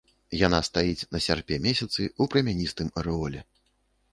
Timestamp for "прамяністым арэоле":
2.33-3.45